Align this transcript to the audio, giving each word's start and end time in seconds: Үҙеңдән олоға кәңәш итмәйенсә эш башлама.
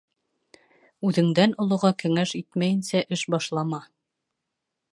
Үҙеңдән 1.09 1.53
олоға 1.65 1.91
кәңәш 2.03 2.33
итмәйенсә 2.39 3.05
эш 3.17 3.27
башлама. 3.35 3.83